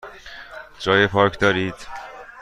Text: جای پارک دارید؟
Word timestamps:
جای 0.79 1.07
پارک 1.07 1.37
دارید؟ 1.39 1.75